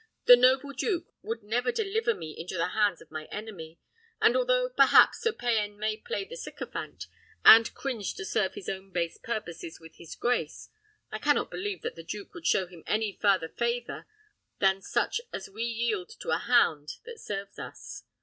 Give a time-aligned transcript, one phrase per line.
[0.25, 3.77] "The noble duke would never deliver me into the hands of my enemy;
[4.19, 7.05] and although, perhaps, Sir Payan may play the sycophant,
[7.45, 10.69] and cringe to serve his own base purposes with his grace,
[11.11, 14.07] I cannot believe that the duke would show him any farther favour
[14.57, 18.03] than such as we yield to a hound that serves us.